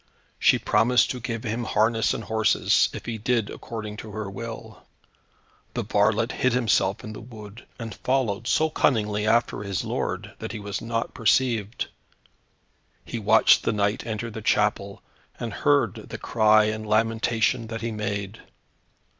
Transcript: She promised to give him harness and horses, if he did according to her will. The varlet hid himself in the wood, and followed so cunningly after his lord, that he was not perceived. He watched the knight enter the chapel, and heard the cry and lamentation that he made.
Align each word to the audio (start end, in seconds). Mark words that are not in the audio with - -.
She 0.39 0.57
promised 0.57 1.11
to 1.11 1.19
give 1.19 1.43
him 1.43 1.63
harness 1.63 2.11
and 2.11 2.23
horses, 2.23 2.89
if 2.91 3.05
he 3.05 3.19
did 3.19 3.51
according 3.51 3.97
to 3.97 4.09
her 4.13 4.31
will. 4.31 4.81
The 5.75 5.83
varlet 5.83 6.31
hid 6.31 6.53
himself 6.53 7.03
in 7.03 7.13
the 7.13 7.21
wood, 7.21 7.67
and 7.77 7.93
followed 7.93 8.47
so 8.47 8.71
cunningly 8.71 9.27
after 9.27 9.61
his 9.61 9.83
lord, 9.83 10.33
that 10.39 10.53
he 10.53 10.59
was 10.59 10.81
not 10.81 11.13
perceived. 11.13 11.89
He 13.05 13.19
watched 13.19 13.61
the 13.61 13.71
knight 13.73 14.03
enter 14.03 14.31
the 14.31 14.41
chapel, 14.41 15.03
and 15.39 15.53
heard 15.53 15.93
the 16.09 16.17
cry 16.17 16.63
and 16.63 16.83
lamentation 16.87 17.67
that 17.67 17.81
he 17.81 17.91
made. 17.91 18.41